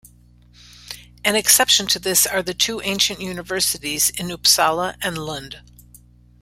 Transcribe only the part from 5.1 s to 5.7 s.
Lund.